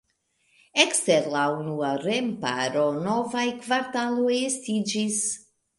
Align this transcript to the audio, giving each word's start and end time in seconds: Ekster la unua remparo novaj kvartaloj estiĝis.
Ekster 0.83 1.27
la 1.33 1.43
unua 1.57 1.91
remparo 2.07 2.89
novaj 3.05 3.47
kvartaloj 3.61 4.29
estiĝis. 4.51 5.25